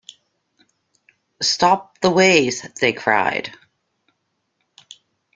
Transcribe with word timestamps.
“Stop 1.43 1.99
the 1.99 2.09
ways,” 2.09 2.67
they 2.79 2.91
cried. 2.91 3.53